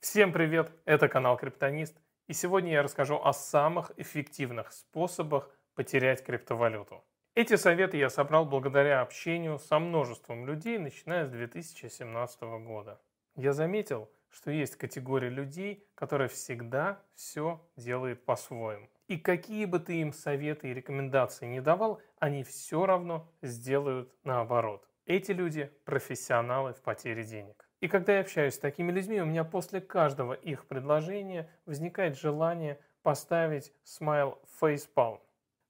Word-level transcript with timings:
Всем 0.00 0.32
привет, 0.32 0.72
это 0.86 1.08
канал 1.08 1.36
Криптонист, 1.36 1.94
и 2.26 2.32
сегодня 2.32 2.72
я 2.72 2.82
расскажу 2.82 3.20
о 3.22 3.34
самых 3.34 3.92
эффективных 3.98 4.72
способах 4.72 5.50
потерять 5.74 6.24
криптовалюту. 6.24 7.04
Эти 7.34 7.56
советы 7.56 7.98
я 7.98 8.08
собрал 8.08 8.46
благодаря 8.46 9.02
общению 9.02 9.58
со 9.58 9.78
множеством 9.78 10.46
людей, 10.46 10.78
начиная 10.78 11.26
с 11.26 11.28
2017 11.28 12.40
года. 12.64 12.98
Я 13.36 13.52
заметил, 13.52 14.10
что 14.30 14.50
есть 14.50 14.76
категория 14.76 15.28
людей, 15.28 15.86
которая 15.94 16.28
всегда 16.28 17.02
все 17.14 17.60
делает 17.76 18.24
по-своему. 18.24 18.88
И 19.06 19.18
какие 19.18 19.66
бы 19.66 19.80
ты 19.80 20.00
им 20.00 20.14
советы 20.14 20.70
и 20.70 20.74
рекомендации 20.74 21.44
не 21.44 21.60
давал, 21.60 22.00
они 22.18 22.42
все 22.42 22.86
равно 22.86 23.30
сделают 23.42 24.10
наоборот. 24.24 24.88
Эти 25.04 25.32
люди– 25.32 25.70
профессионалы 25.84 26.72
в 26.72 26.80
потере 26.80 27.22
денег. 27.22 27.69
И 27.80 27.88
когда 27.88 28.14
я 28.14 28.20
общаюсь 28.20 28.54
с 28.54 28.58
такими 28.58 28.92
людьми, 28.92 29.20
у 29.20 29.24
меня 29.24 29.42
после 29.42 29.80
каждого 29.80 30.34
их 30.34 30.66
предложения 30.66 31.50
возникает 31.64 32.18
желание 32.18 32.78
поставить 33.02 33.72
смайл 33.82 34.38
фейспалм. 34.60 35.20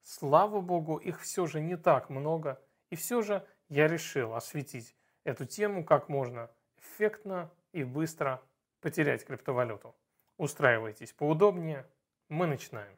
Слава 0.03 0.61
богу, 0.61 0.97
их 0.97 1.21
все 1.21 1.47
же 1.47 1.61
не 1.61 1.77
так 1.77 2.11
много, 2.11 2.61
и 2.91 2.97
все 2.97 3.23
же 3.23 3.47
я 3.69 3.87
решил 3.87 4.35
осветить 4.35 4.97
эту 5.23 5.45
тему 5.45 5.85
как 5.85 6.09
можно 6.09 6.51
эффектно 6.79 7.51
и 7.73 7.85
быстро 7.85 8.43
потерять 8.81 9.25
криптовалюту. 9.25 9.95
Устраивайтесь 10.37 11.13
поудобнее, 11.13 11.87
мы 12.29 12.47
начинаем. 12.47 12.97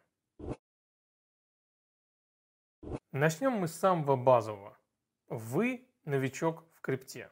Начнем 3.10 3.52
мы 3.52 3.68
с 3.68 3.74
самого 3.74 4.16
базового. 4.16 4.79
Вы 5.29 5.87
новичок 6.04 6.65
в 6.73 6.80
крипте. 6.80 7.30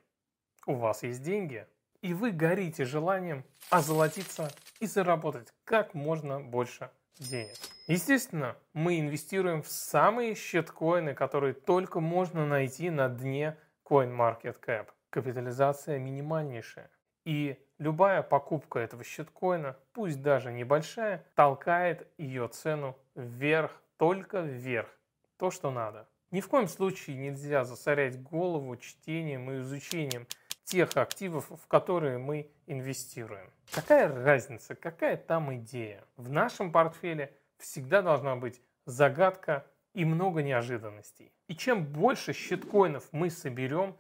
У 0.70 0.74
вас 0.74 1.02
есть 1.02 1.24
деньги, 1.24 1.66
и 2.01 2.15
вы 2.15 2.30
горите 2.30 2.84
желанием 2.84 3.45
озолотиться 3.70 4.52
и 4.78 4.87
заработать 4.87 5.52
как 5.65 5.95
можно 5.95 6.39
больше 6.39 6.91
денег. 7.19 7.56
Естественно, 7.89 8.56
мы 8.72 9.00
инвестируем 9.00 9.64
в 9.64 9.69
самые 9.69 10.36
щиткоины, 10.36 11.12
которые 11.12 11.55
только 11.55 11.98
можно 11.98 12.47
найти 12.47 12.89
на 12.89 13.09
дне 13.09 13.56
CoinMarketCap. 13.84 14.86
Капитализация 15.11 15.98
минимальнейшая. 15.98 16.89
И 17.25 17.59
любая 17.78 18.22
покупка 18.22 18.78
этого 18.78 19.03
щиткоина, 19.03 19.77
пусть 19.92 20.22
даже 20.22 20.53
небольшая, 20.53 21.25
толкает 21.34 22.06
ее 22.16 22.47
цену 22.47 22.97
вверх, 23.16 23.72
только 23.97 24.42
вверх. 24.42 24.89
То, 25.37 25.50
что 25.50 25.72
надо. 25.72 26.09
Ни 26.31 26.41
в 26.41 26.48
коем 26.48 26.69
случае 26.69 27.16
нельзя 27.16 27.64
засорять 27.64 28.22
голову 28.22 28.77
чтением 28.77 29.50
и 29.50 29.59
изучением 29.62 30.28
тех 30.70 30.96
активов, 30.96 31.50
в 31.50 31.66
которые 31.66 32.18
мы 32.18 32.48
инвестируем. 32.66 33.52
Какая 33.72 34.08
разница, 34.08 34.76
какая 34.76 35.16
там 35.16 35.52
идея? 35.56 36.04
В 36.16 36.30
нашем 36.30 36.70
портфеле 36.70 37.36
всегда 37.58 38.02
должна 38.02 38.36
быть 38.36 38.62
загадка 38.86 39.66
и 39.94 40.04
много 40.04 40.44
неожиданностей. 40.44 41.32
И 41.48 41.56
чем 41.56 41.84
больше 41.84 42.32
щиткоинов 42.32 43.08
мы 43.10 43.30
соберем, 43.30 43.96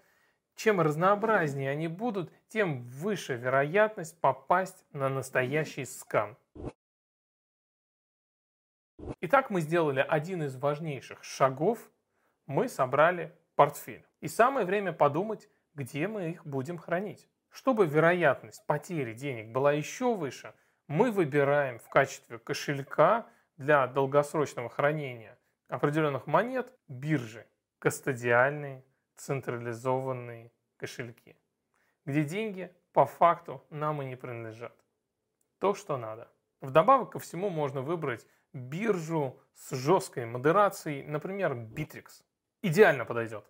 чем 0.54 0.80
разнообразнее 0.80 1.70
они 1.70 1.88
будут, 1.88 2.32
тем 2.48 2.84
выше 2.84 3.34
вероятность 3.34 4.20
попасть 4.20 4.84
на 4.92 5.08
настоящий 5.08 5.84
скам. 5.84 6.36
Итак, 9.22 9.50
мы 9.50 9.60
сделали 9.60 10.06
один 10.08 10.44
из 10.44 10.54
важнейших 10.54 11.24
шагов. 11.24 11.90
Мы 12.46 12.68
собрали 12.68 13.36
портфель. 13.56 14.06
И 14.20 14.28
самое 14.28 14.64
время 14.64 14.92
подумать, 14.92 15.48
где 15.74 16.08
мы 16.08 16.30
их 16.30 16.46
будем 16.46 16.78
хранить. 16.78 17.28
Чтобы 17.50 17.86
вероятность 17.86 18.64
потери 18.66 19.12
денег 19.12 19.48
была 19.48 19.72
еще 19.72 20.14
выше, 20.14 20.54
мы 20.86 21.10
выбираем 21.10 21.78
в 21.78 21.88
качестве 21.88 22.38
кошелька 22.38 23.26
для 23.56 23.86
долгосрочного 23.86 24.68
хранения 24.68 25.38
определенных 25.68 26.26
монет 26.26 26.72
биржи, 26.88 27.46
кастодиальные, 27.78 28.84
централизованные 29.16 30.52
кошельки, 30.76 31.36
где 32.04 32.24
деньги 32.24 32.74
по 32.92 33.06
факту 33.06 33.64
нам 33.70 34.02
и 34.02 34.06
не 34.06 34.16
принадлежат. 34.16 34.76
То, 35.58 35.74
что 35.74 35.96
надо. 35.96 36.28
Вдобавок 36.60 37.12
ко 37.12 37.18
всему 37.18 37.50
можно 37.50 37.82
выбрать 37.82 38.26
биржу 38.52 39.40
с 39.54 39.74
жесткой 39.76 40.26
модерацией, 40.26 41.04
например, 41.04 41.52
Bittrex. 41.52 42.22
Идеально 42.62 43.04
подойдет 43.04 43.44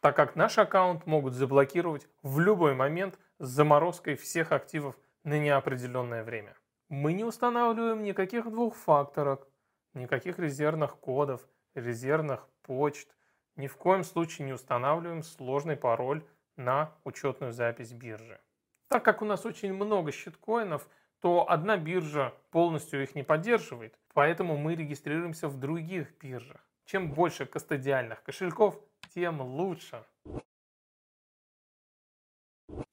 так 0.00 0.16
как 0.16 0.36
наш 0.36 0.58
аккаунт 0.58 1.06
могут 1.06 1.34
заблокировать 1.34 2.08
в 2.22 2.40
любой 2.40 2.74
момент 2.74 3.18
с 3.38 3.48
заморозкой 3.48 4.16
всех 4.16 4.52
активов 4.52 4.96
на 5.24 5.38
неопределенное 5.38 6.24
время. 6.24 6.56
Мы 6.88 7.12
не 7.12 7.24
устанавливаем 7.24 8.02
никаких 8.02 8.50
двухфакторок, 8.50 9.46
никаких 9.94 10.38
резервных 10.38 10.96
кодов, 10.96 11.46
резервных 11.74 12.48
почт, 12.62 13.14
ни 13.56 13.66
в 13.66 13.76
коем 13.76 14.04
случае 14.04 14.46
не 14.46 14.52
устанавливаем 14.52 15.22
сложный 15.22 15.76
пароль 15.76 16.24
на 16.56 16.92
учетную 17.04 17.52
запись 17.52 17.92
биржи. 17.92 18.40
Так 18.88 19.04
как 19.04 19.20
у 19.20 19.24
нас 19.24 19.44
очень 19.44 19.74
много 19.74 20.12
щиткоинов, 20.12 20.88
то 21.20 21.50
одна 21.50 21.76
биржа 21.76 22.32
полностью 22.50 23.02
их 23.02 23.14
не 23.14 23.22
поддерживает, 23.22 23.98
поэтому 24.14 24.56
мы 24.56 24.74
регистрируемся 24.74 25.48
в 25.48 25.58
других 25.58 26.16
биржах. 26.18 26.64
Чем 26.84 27.12
больше 27.12 27.44
кастодиальных 27.44 28.22
кошельков, 28.22 28.80
тем 29.14 29.40
лучше. 29.40 30.04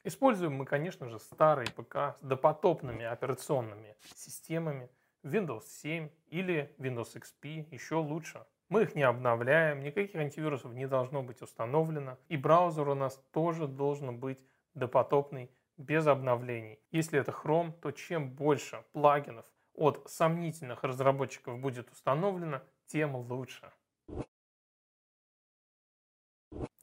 Используем 0.04 0.54
мы, 0.54 0.66
конечно 0.66 1.10
же, 1.10 1.20
старый 1.20 1.68
ПК 1.68 2.18
с 2.22 2.26
допотопными 2.26 3.06
операционными 3.06 3.96
системами 4.16 4.90
Windows 5.24 5.64
7 5.68 6.10
или 6.28 6.74
Windows 6.78 7.16
XP, 7.16 7.68
еще 7.72 7.96
лучше. 7.96 8.46
Мы 8.70 8.84
их 8.84 8.96
не 8.96 9.04
обновляем, 9.04 9.80
никаких 9.82 10.16
антивирусов 10.16 10.74
не 10.74 10.88
должно 10.88 11.24
быть 11.24 11.42
установлено, 11.42 12.18
и 12.28 12.38
браузер 12.38 12.88
у 12.90 12.96
нас 12.96 13.22
тоже 13.32 13.68
должен 13.68 14.20
быть 14.20 14.40
допотопный, 14.74 15.52
без 15.78 16.08
обновлений. 16.08 16.80
Если 16.92 17.20
это 17.20 17.32
Chrome, 17.32 17.74
то 17.82 17.92
чем 17.92 18.32
больше 18.32 18.84
плагинов 18.94 19.46
от 19.74 20.10
сомнительных 20.10 20.84
разработчиков 20.84 21.60
будет 21.60 21.92
установлено, 21.92 22.62
тем 22.86 23.16
лучше. 23.16 23.72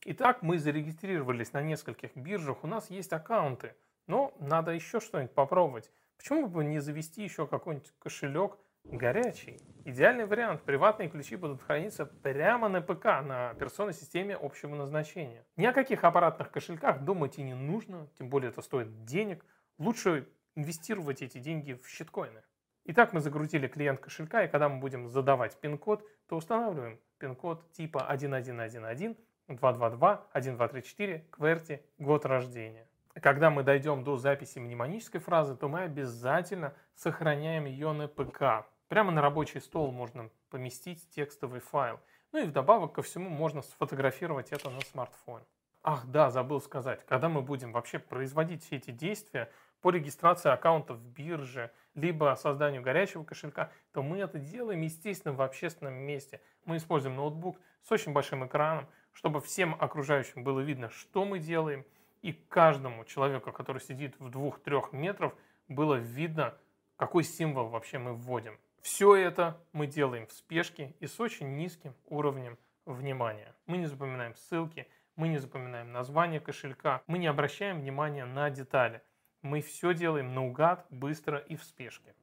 Итак, 0.04 0.42
мы 0.42 0.58
зарегистрировались 0.58 1.52
на 1.52 1.62
нескольких 1.62 2.16
биржах, 2.16 2.64
у 2.64 2.66
нас 2.66 2.90
есть 2.90 3.12
аккаунты, 3.12 3.76
но 4.08 4.34
надо 4.40 4.72
еще 4.72 4.98
что-нибудь 4.98 5.32
попробовать. 5.32 5.92
Почему 6.16 6.48
бы 6.48 6.64
не 6.64 6.80
завести 6.80 7.22
еще 7.22 7.46
какой-нибудь 7.46 7.92
кошелек 8.00 8.58
горячий? 8.82 9.60
Идеальный 9.84 10.26
вариант. 10.26 10.62
Приватные 10.62 11.08
ключи 11.08 11.36
будут 11.36 11.62
храниться 11.62 12.04
прямо 12.04 12.68
на 12.68 12.80
ПК, 12.80 13.04
на 13.04 13.50
операционной 13.50 13.92
системе 13.92 14.34
общего 14.34 14.74
назначения. 14.74 15.46
Ни 15.56 15.66
о 15.66 15.72
каких 15.72 16.02
аппаратных 16.02 16.50
кошельках 16.50 17.04
думать 17.04 17.38
и 17.38 17.44
не 17.44 17.54
нужно, 17.54 18.08
тем 18.18 18.28
более 18.28 18.50
это 18.50 18.60
стоит 18.60 19.04
денег. 19.04 19.44
Лучше 19.78 20.28
инвестировать 20.56 21.22
эти 21.22 21.38
деньги 21.38 21.74
в 21.74 21.88
щиткоины. 21.88 22.42
Итак, 22.86 23.12
мы 23.12 23.20
загрузили 23.20 23.68
клиент 23.68 24.00
кошелька, 24.00 24.42
и 24.42 24.48
когда 24.48 24.68
мы 24.68 24.80
будем 24.80 25.08
задавать 25.08 25.60
пин-код, 25.60 26.04
то 26.26 26.34
устанавливаем 26.34 26.98
пин-код 27.18 27.70
типа 27.70 28.00
1111 28.08 29.16
222 29.48 30.12
1234 30.32 31.26
QWERTY 31.32 31.80
год 31.98 32.24
рождения. 32.26 32.86
Когда 33.14 33.50
мы 33.50 33.62
дойдем 33.62 34.04
до 34.04 34.16
записи 34.16 34.58
мнемонической 34.58 35.20
фразы, 35.20 35.54
то 35.54 35.68
мы 35.68 35.82
обязательно 35.82 36.74
сохраняем 36.94 37.66
ее 37.66 37.92
на 37.92 38.08
ПК. 38.08 38.66
Прямо 38.88 39.12
на 39.12 39.20
рабочий 39.20 39.60
стол 39.60 39.92
можно 39.92 40.30
поместить 40.50 41.08
текстовый 41.10 41.60
файл. 41.60 42.00
Ну 42.32 42.38
и 42.38 42.46
вдобавок 42.46 42.94
ко 42.94 43.02
всему 43.02 43.28
можно 43.28 43.60
сфотографировать 43.60 44.52
это 44.52 44.70
на 44.70 44.80
смартфон. 44.80 45.42
Ах 45.82 46.06
да, 46.06 46.30
забыл 46.30 46.60
сказать, 46.60 47.04
когда 47.06 47.28
мы 47.28 47.42
будем 47.42 47.72
вообще 47.72 47.98
производить 47.98 48.64
все 48.64 48.76
эти 48.76 48.90
действия 48.90 49.50
по 49.82 49.90
регистрации 49.90 50.50
аккаунтов 50.50 50.96
в 50.96 51.06
бирже, 51.10 51.70
либо 51.94 52.34
созданию 52.38 52.80
горячего 52.80 53.24
кошелька, 53.24 53.70
то 53.92 54.02
мы 54.02 54.18
это 54.18 54.38
делаем, 54.38 54.80
естественно, 54.80 55.34
в 55.34 55.42
общественном 55.42 55.94
месте. 55.94 56.40
Мы 56.64 56.78
используем 56.78 57.16
ноутбук 57.16 57.58
с 57.82 57.92
очень 57.92 58.12
большим 58.12 58.46
экраном, 58.46 58.88
чтобы 59.12 59.40
всем 59.40 59.76
окружающим 59.78 60.44
было 60.44 60.60
видно, 60.60 60.88
что 60.88 61.24
мы 61.24 61.38
делаем, 61.38 61.84
и 62.22 62.32
каждому 62.32 63.04
человеку, 63.04 63.50
который 63.52 63.82
сидит 63.82 64.14
в 64.20 64.30
двух-трех 64.30 64.92
метров, 64.92 65.34
было 65.66 65.96
видно, 65.96 66.54
какой 66.96 67.24
символ 67.24 67.68
вообще 67.68 67.98
мы 67.98 68.14
вводим. 68.14 68.58
Все 68.80 69.16
это 69.16 69.60
мы 69.72 69.88
делаем 69.88 70.26
в 70.28 70.32
спешке 70.32 70.94
и 71.00 71.06
с 71.08 71.18
очень 71.18 71.56
низким 71.56 71.94
уровнем 72.06 72.56
внимания. 72.86 73.54
Мы 73.66 73.78
не 73.78 73.86
запоминаем 73.86 74.36
ссылки, 74.36 74.88
мы 75.16 75.28
не 75.28 75.38
запоминаем 75.38 75.92
название 75.92 76.40
кошелька, 76.40 77.02
мы 77.08 77.18
не 77.18 77.26
обращаем 77.26 77.80
внимания 77.80 78.24
на 78.24 78.50
детали. 78.50 79.02
Мы 79.42 79.60
все 79.60 79.92
делаем 79.92 80.34
наугад, 80.34 80.86
быстро 80.90 81.38
и 81.38 81.56
в 81.56 81.64
спешке. 81.64 82.14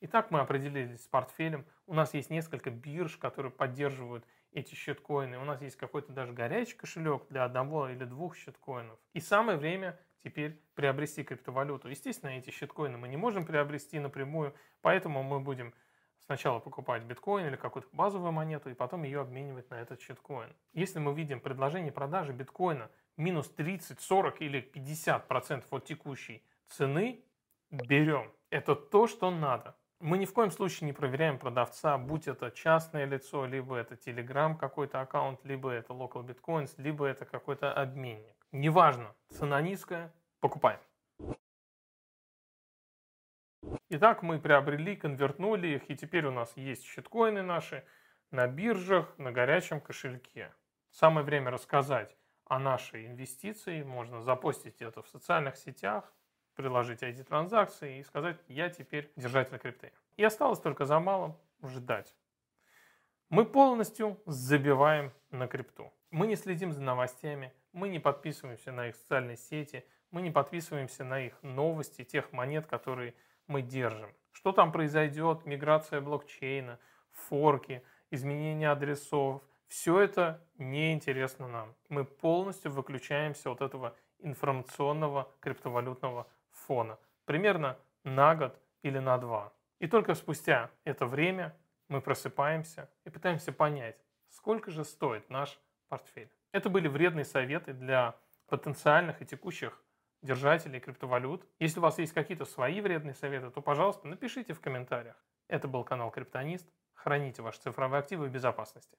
Итак, 0.00 0.30
мы 0.30 0.40
определились 0.40 1.04
с 1.04 1.06
портфелем. 1.06 1.66
У 1.86 1.92
нас 1.92 2.14
есть 2.14 2.30
несколько 2.30 2.70
бирж, 2.70 3.18
которые 3.18 3.52
поддерживают 3.52 4.24
эти 4.52 4.74
щиткоины. 4.74 5.38
У 5.38 5.44
нас 5.44 5.60
есть 5.60 5.76
какой-то 5.76 6.12
даже 6.12 6.32
горячий 6.32 6.76
кошелек 6.76 7.26
для 7.28 7.44
одного 7.44 7.90
или 7.90 8.04
двух 8.04 8.36
щиткоинов. 8.36 8.98
И 9.12 9.20
самое 9.20 9.58
время 9.58 9.98
теперь 10.24 10.58
приобрести 10.74 11.24
криптовалюту. 11.24 11.88
Естественно, 11.88 12.30
эти 12.30 12.48
щиткоины 12.50 12.96
мы 12.96 13.08
не 13.08 13.18
можем 13.18 13.44
приобрести 13.44 13.98
напрямую, 13.98 14.54
поэтому 14.80 15.22
мы 15.22 15.40
будем 15.40 15.74
сначала 16.28 16.58
покупать 16.58 17.04
биткоин 17.04 17.46
или 17.46 17.56
какую-то 17.56 17.88
базовую 17.92 18.32
монету 18.32 18.68
и 18.68 18.74
потом 18.74 19.02
ее 19.02 19.20
обменивать 19.20 19.70
на 19.70 19.80
этот 19.80 20.02
щиткоин. 20.02 20.54
Если 20.74 20.98
мы 20.98 21.14
видим 21.14 21.40
предложение 21.40 21.90
продажи 21.90 22.32
биткоина 22.32 22.90
минус 23.16 23.48
30, 23.48 23.98
40 23.98 24.42
или 24.42 24.60
50 24.60 25.26
процентов 25.26 25.72
от 25.72 25.86
текущей 25.86 26.42
цены, 26.66 27.24
берем. 27.70 28.30
Это 28.50 28.74
то, 28.74 29.06
что 29.06 29.30
надо. 29.30 29.74
Мы 30.00 30.18
ни 30.18 30.26
в 30.26 30.34
коем 30.34 30.50
случае 30.50 30.86
не 30.86 30.92
проверяем 30.92 31.38
продавца, 31.38 31.96
будь 31.96 32.28
это 32.28 32.50
частное 32.50 33.06
лицо, 33.06 33.46
либо 33.46 33.76
это 33.76 33.94
Telegram 33.94 34.54
какой-то 34.54 35.00
аккаунт, 35.00 35.40
либо 35.44 35.70
это 35.70 35.94
Local 35.94 36.26
Bitcoins, 36.26 36.74
либо 36.76 37.06
это 37.06 37.24
какой-то 37.24 37.72
обменник. 37.72 38.36
Неважно, 38.52 39.14
цена 39.30 39.62
низкая, 39.62 40.12
покупаем. 40.40 40.80
Итак, 43.90 44.22
мы 44.22 44.38
приобрели, 44.38 44.96
конвертнули 44.96 45.68
их, 45.68 45.88
и 45.88 45.96
теперь 45.96 46.26
у 46.26 46.30
нас 46.30 46.54
есть 46.58 46.84
щиткоины 46.84 47.40
наши 47.40 47.86
на 48.30 48.46
биржах, 48.46 49.16
на 49.16 49.32
горячем 49.32 49.80
кошельке. 49.80 50.52
Самое 50.90 51.24
время 51.24 51.50
рассказать 51.50 52.14
о 52.44 52.58
нашей 52.58 53.06
инвестиции. 53.06 53.82
Можно 53.82 54.20
запостить 54.20 54.82
это 54.82 55.02
в 55.02 55.08
социальных 55.08 55.56
сетях, 55.56 56.12
приложить 56.54 57.02
ID-транзакции 57.02 58.00
и 58.00 58.02
сказать, 58.02 58.38
я 58.48 58.68
теперь 58.68 59.10
держатель 59.16 59.56
крипты. 59.56 59.94
И 60.18 60.24
осталось 60.24 60.60
только 60.60 60.84
за 60.84 61.00
малым 61.00 61.34
ждать. 61.62 62.14
Мы 63.30 63.46
полностью 63.46 64.20
забиваем 64.26 65.14
на 65.30 65.48
крипту. 65.48 65.94
Мы 66.10 66.26
не 66.26 66.36
следим 66.36 66.72
за 66.72 66.82
новостями, 66.82 67.54
мы 67.72 67.88
не 67.88 68.00
подписываемся 68.00 68.70
на 68.70 68.88
их 68.88 68.96
социальные 68.96 69.38
сети, 69.38 69.86
мы 70.10 70.22
не 70.22 70.30
подписываемся 70.30 71.04
на 71.04 71.20
их 71.20 71.42
новости, 71.42 72.04
тех 72.04 72.32
монет, 72.32 72.66
которые 72.66 73.14
мы 73.46 73.62
держим. 73.62 74.10
Что 74.32 74.52
там 74.52 74.72
произойдет, 74.72 75.44
миграция 75.46 76.00
блокчейна, 76.00 76.78
форки, 77.10 77.82
изменение 78.10 78.70
адресов, 78.70 79.42
все 79.66 80.00
это 80.00 80.42
неинтересно 80.56 81.48
нам. 81.48 81.74
Мы 81.88 82.04
полностью 82.04 82.70
выключаемся 82.70 83.50
от 83.50 83.60
этого 83.60 83.94
информационного 84.18 85.30
криптовалютного 85.40 86.26
фона. 86.50 86.98
Примерно 87.24 87.78
на 88.04 88.34
год 88.34 88.58
или 88.82 88.98
на 88.98 89.18
два. 89.18 89.52
И 89.78 89.86
только 89.86 90.14
спустя 90.14 90.70
это 90.84 91.06
время 91.06 91.54
мы 91.88 92.00
просыпаемся 92.00 92.90
и 93.04 93.10
пытаемся 93.10 93.52
понять, 93.52 93.96
сколько 94.30 94.70
же 94.70 94.84
стоит 94.84 95.28
наш 95.30 95.58
портфель. 95.88 96.30
Это 96.52 96.70
были 96.70 96.88
вредные 96.88 97.24
советы 97.24 97.72
для 97.72 98.16
потенциальных 98.46 99.20
и 99.20 99.26
текущих 99.26 99.82
держателей 100.22 100.80
криптовалют. 100.80 101.46
Если 101.58 101.78
у 101.78 101.82
вас 101.82 101.98
есть 101.98 102.12
какие-то 102.12 102.44
свои 102.44 102.80
вредные 102.80 103.14
советы, 103.14 103.50
то, 103.50 103.60
пожалуйста, 103.60 104.06
напишите 104.06 104.52
в 104.52 104.60
комментариях. 104.60 105.16
Это 105.48 105.68
был 105.68 105.84
канал 105.84 106.10
Криптонист. 106.10 106.68
Храните 106.94 107.42
ваши 107.42 107.60
цифровые 107.60 108.00
активы 108.00 108.26
в 108.26 108.32
безопасности. 108.32 108.98